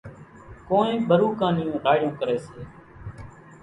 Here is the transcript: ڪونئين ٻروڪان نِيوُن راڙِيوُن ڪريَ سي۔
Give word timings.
ڪونئين 0.67 0.99
ٻروڪان 1.09 1.51
نِيوُن 1.57 1.77
راڙِيوُن 1.85 2.11
ڪريَ 2.19 2.37
سي۔ 2.45 2.59